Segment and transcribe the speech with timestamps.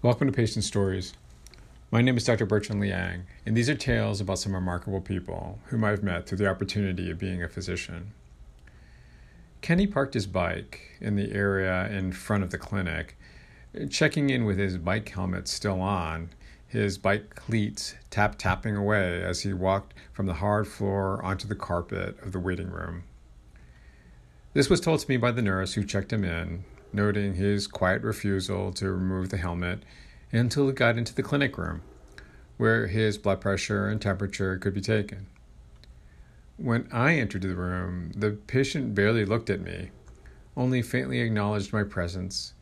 [0.00, 1.12] Welcome to Patient Stories.
[1.90, 2.46] My name is Dr.
[2.46, 6.48] Bertrand Liang, and these are tales about some remarkable people whom I've met through the
[6.48, 8.12] opportunity of being a physician.
[9.60, 13.18] Kenny parked his bike in the area in front of the clinic,
[13.90, 16.28] checking in with his bike helmet still on,
[16.68, 21.56] his bike cleats tap tapping away as he walked from the hard floor onto the
[21.56, 23.02] carpet of the waiting room.
[24.52, 26.62] This was told to me by the nurse who checked him in,
[26.92, 29.82] noting his quiet refusal to remove the helmet
[30.32, 31.82] until he got into the clinic room,
[32.56, 35.26] where his blood pressure and temperature could be taken.
[36.56, 39.90] When I entered the room, the patient barely looked at me,
[40.56, 42.52] only faintly acknowledged my presence,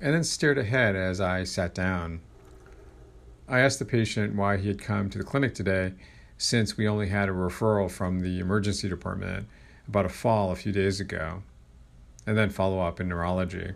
[0.00, 2.20] and then stared ahead as I sat down.
[3.48, 5.92] I asked the patient why he had come to the clinic today,
[6.38, 9.46] since we only had a referral from the emergency department
[9.86, 11.42] about a fall a few days ago,
[12.26, 13.72] and then follow up in neurology.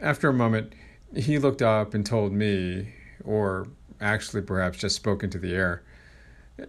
[0.00, 0.72] After a moment,
[1.14, 2.94] he looked up and told me,
[3.24, 3.68] or
[4.00, 5.82] actually perhaps just spoke into the air,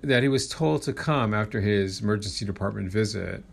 [0.02, 3.44] that he was told to come after his emergency department visit.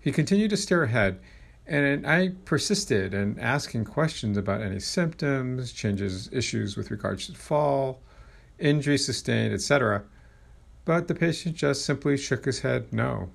[0.00, 1.20] He continued to stare ahead,
[1.66, 8.00] and I persisted in asking questions about any symptoms, changes, issues with regards to fall,
[8.58, 10.04] injury sustained, etc.
[10.84, 13.30] But the patient just simply shook his head no.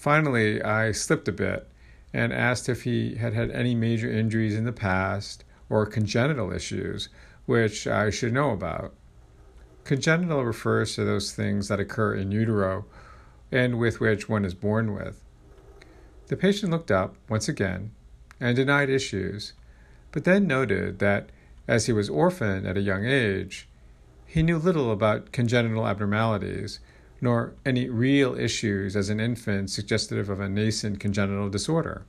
[0.00, 1.68] Finally, I slipped a bit
[2.14, 7.10] and asked if he had had any major injuries in the past or congenital issues,
[7.44, 8.94] which I should know about.
[9.84, 12.86] Congenital refers to those things that occur in utero
[13.52, 15.22] and with which one is born with.
[16.28, 17.90] The patient looked up once again
[18.40, 19.52] and denied issues,
[20.12, 21.28] but then noted that
[21.68, 23.68] as he was orphaned at a young age,
[24.24, 26.80] he knew little about congenital abnormalities
[27.20, 32.04] nor any real issues as an infant suggestive of a nascent congenital disorder.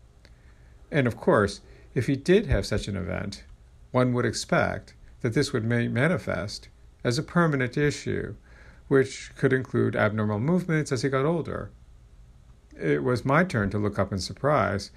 [0.91, 1.61] And of course,
[1.93, 3.43] if he did have such an event,
[3.91, 6.69] one would expect that this would manifest
[7.03, 8.35] as a permanent issue,
[8.87, 11.71] which could include abnormal movements as he got older.
[12.79, 14.91] It was my turn to look up in surprise.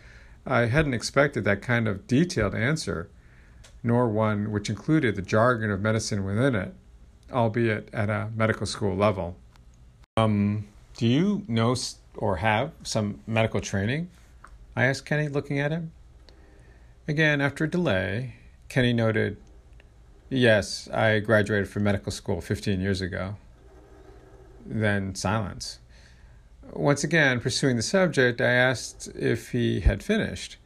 [0.47, 3.09] I hadn't expected that kind of detailed answer,
[3.83, 6.75] nor one which included the jargon of medicine within it,
[7.33, 9.37] albeit at a medical school level.
[10.17, 11.75] Um, do you know
[12.17, 14.11] or have some medical training?
[14.77, 15.91] I asked Kenny, looking at him.
[17.09, 18.37] Again, after a delay,
[18.69, 19.39] Kenny noted,
[20.31, 23.35] Yes, I graduated from medical school 15 years ago.
[24.65, 25.81] Then silence.
[26.73, 30.59] Once again, pursuing the subject, I asked if he had finished.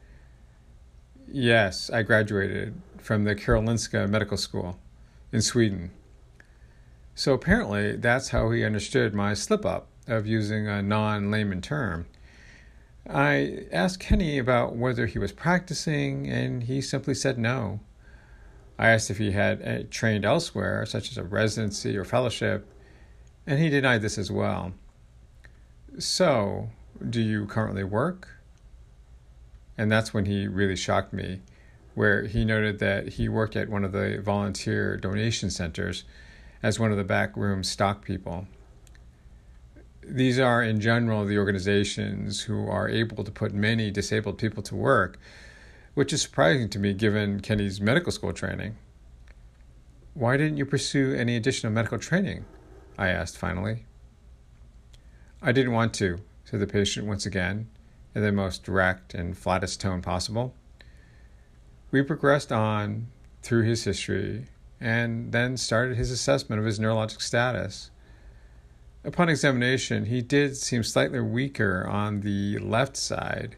[1.27, 4.77] Yes, I graduated from the Karolinska Medical School
[5.31, 5.89] in Sweden.
[7.19, 12.05] So apparently, that's how he understood my slip up of using a non layman term.
[13.09, 17.81] I asked Kenny about whether he was practicing, and he simply said no.
[18.77, 22.65] I asked if he had uh, trained elsewhere, such as a residency or fellowship,
[23.45, 24.71] and he denied this as well.
[25.97, 26.69] So,
[27.09, 28.29] do you currently work?
[29.77, 31.41] And that's when he really shocked me,
[31.95, 36.05] where he noted that he worked at one of the volunteer donation centers
[36.61, 38.47] as one of the backroom stock people.
[40.03, 44.75] These are, in general, the organizations who are able to put many disabled people to
[44.75, 45.19] work,
[45.93, 48.75] which is surprising to me given Kenny's medical school training.
[50.13, 52.45] Why didn't you pursue any additional medical training?
[52.97, 53.85] I asked finally.
[55.41, 57.69] I didn't want to, said the patient once again,
[58.13, 60.53] in the most direct and flattest tone possible.
[61.91, 63.07] We progressed on
[63.41, 64.47] through his history
[64.79, 67.91] and then started his assessment of his neurologic status.
[69.03, 73.55] Upon examination, he did seem slightly weaker on the left side,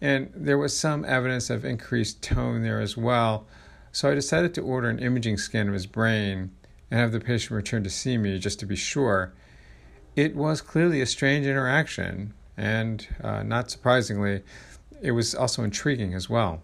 [0.00, 3.46] and there was some evidence of increased tone there as well.
[3.92, 6.50] So I decided to order an imaging scan of his brain
[6.90, 9.32] and have the patient return to see me just to be sure.
[10.14, 14.42] It was clearly a strange interaction, and uh, not surprisingly,
[15.02, 16.62] it was also intriguing as well.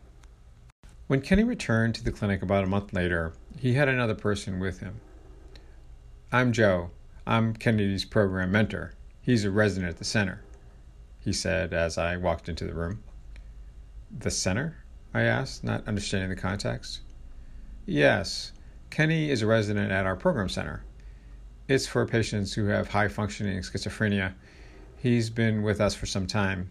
[1.06, 4.80] When Kenny returned to the clinic about a month later, he had another person with
[4.80, 5.00] him.
[6.30, 6.90] I'm Joe.
[7.26, 8.92] I'm Kennedy's program mentor.
[9.20, 10.42] He's a resident at the center,
[11.20, 13.02] he said as I walked into the room.
[14.18, 14.78] The center?
[15.14, 17.00] I asked, not understanding the context.
[17.86, 18.52] Yes,
[18.90, 20.84] Kenny is a resident at our program center.
[21.68, 24.34] It's for patients who have high functioning schizophrenia.
[24.98, 26.70] He's been with us for some time.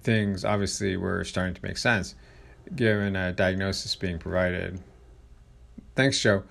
[0.00, 2.14] Things obviously were starting to make sense
[2.76, 4.78] given a diagnosis being provided.
[5.98, 6.44] Thanks, Joe.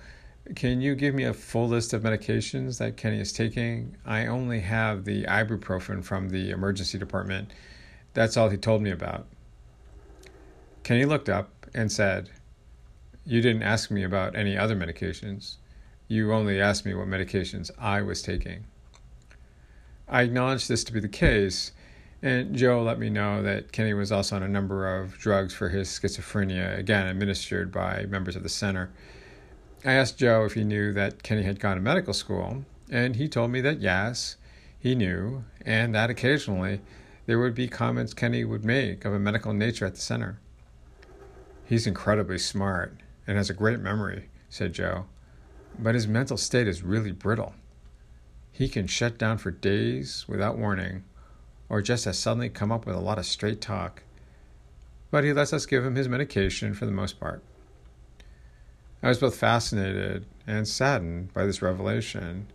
[0.57, 3.95] Can you give me a full list of medications that Kenny is taking?
[4.05, 7.53] I only have the ibuprofen from the emergency department.
[8.13, 9.25] That's all he told me about.
[10.83, 12.29] Kenny looked up and said,
[13.25, 15.55] You didn't ask me about any other medications.
[16.09, 18.65] You only asked me what medications I was taking.
[20.09, 21.71] I acknowledged this to be the case,
[22.21, 25.69] and Joe let me know that Kenny was also on a number of drugs for
[25.69, 28.91] his schizophrenia, again administered by members of the center.
[29.85, 33.27] I asked Joe if he knew that Kenny had gone to medical school, and he
[33.27, 34.37] told me that yes,
[34.79, 36.81] he knew, and that occasionally
[37.27, 40.39] there would be comments Kenny would make of a medical nature at the center.
[41.63, 42.97] He's incredibly smart
[43.27, 45.05] and has a great memory, said Joe,
[45.77, 47.53] but his mental state is really brittle.
[48.51, 51.03] He can shut down for days without warning,
[51.69, 54.01] or just as suddenly come up with a lot of straight talk.
[55.11, 57.43] But he lets us give him his medication for the most part.
[59.03, 62.47] I was both fascinated and saddened by this revelation.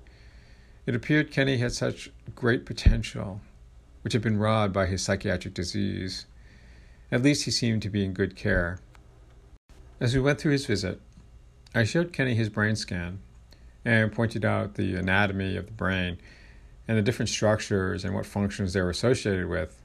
[0.86, 3.40] It appeared Kenny had such great potential,
[4.02, 6.26] which had been robbed by his psychiatric disease.
[7.12, 8.80] At least he seemed to be in good care.
[10.00, 11.00] As we went through his visit,
[11.74, 13.20] I showed Kenny his brain scan
[13.84, 16.18] and pointed out the anatomy of the brain
[16.88, 19.80] and the different structures and what functions they were associated with.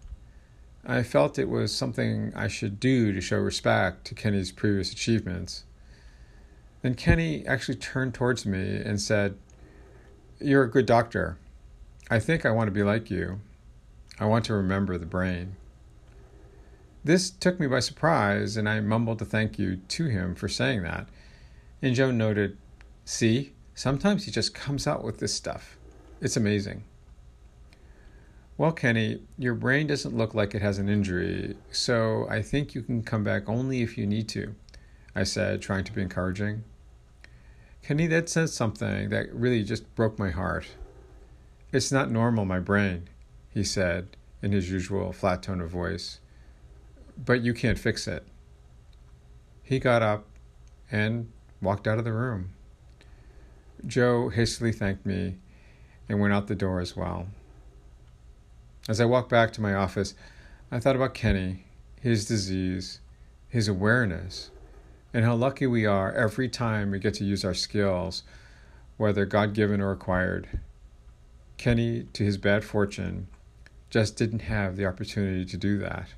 [0.85, 5.65] I felt it was something I should do to show respect to Kenny's previous achievements.
[6.81, 9.37] Then Kenny actually turned towards me and said,
[10.39, 11.37] You're a good doctor.
[12.09, 13.39] I think I want to be like you.
[14.19, 15.55] I want to remember the brain.
[17.03, 20.83] This took me by surprise, and I mumbled a thank you to him for saying
[20.83, 21.07] that.
[21.81, 22.57] And Joe noted,
[23.05, 25.77] See, sometimes he just comes out with this stuff.
[26.19, 26.83] It's amazing.
[28.57, 32.81] Well, Kenny, your brain doesn't look like it has an injury, so I think you
[32.81, 34.55] can come back only if you need to,
[35.17, 36.63] I said, trying to be encouraging.
[37.81, 40.67] Kenny that said something that really just broke my heart.
[41.71, 43.09] It's not normal, my brain,
[43.49, 46.19] he said in his usual flat tone of voice
[47.25, 48.23] but you can't fix it.
[49.63, 50.25] He got up
[50.91, 51.31] and
[51.61, 52.51] walked out of the room.
[53.85, 55.37] Joe hastily thanked me
[56.07, 57.27] and went out the door as well.
[58.87, 60.13] As I walked back to my office,
[60.71, 61.65] I thought about Kenny,
[61.99, 62.99] his disease,
[63.49, 64.51] his awareness,
[65.13, 68.23] and how lucky we are every time we get to use our skills,
[68.97, 70.59] whether God given or acquired.
[71.57, 73.27] Kenny, to his bad fortune,
[73.89, 76.09] just didn't have the opportunity to do that.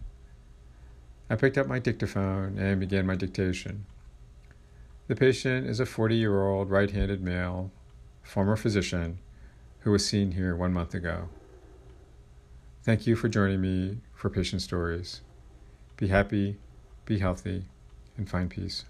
[1.29, 3.85] I picked up my dictaphone and began my dictation.
[5.07, 7.71] The patient is a 40 year old right handed male,
[8.23, 9.19] former physician,
[9.79, 11.29] who was seen here one month ago.
[12.83, 15.21] Thank you for joining me for Patient Stories.
[15.97, 16.57] Be happy,
[17.05, 17.65] be healthy,
[18.19, 18.83] and find peace.